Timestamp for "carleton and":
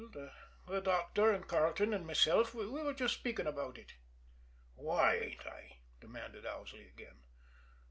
1.47-2.07